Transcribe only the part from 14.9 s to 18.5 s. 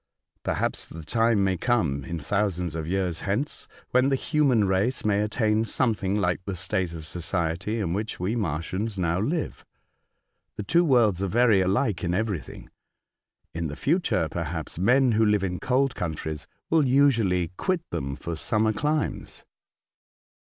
who live in cold countries will usually quit them for